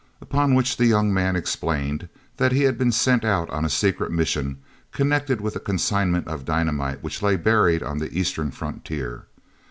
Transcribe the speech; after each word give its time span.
Upon 0.19 0.55
which 0.55 0.77
the 0.77 0.87
young 0.87 1.13
man 1.13 1.35
explained 1.35 2.09
that 2.37 2.51
he 2.51 2.63
had 2.63 2.75
been 2.75 2.91
sent 2.91 3.23
out 3.23 3.47
on 3.51 3.63
a 3.65 3.69
secret 3.69 4.09
mission 4.11 4.57
connected 4.91 5.39
with 5.39 5.55
a 5.55 5.59
consignment 5.59 6.27
of 6.27 6.43
dynamite 6.43 7.03
which 7.03 7.21
lay 7.21 7.35
buried 7.35 7.83
on 7.83 7.99
the 7.99 8.09
eastern 8.11 8.49
frontier. 8.49 9.27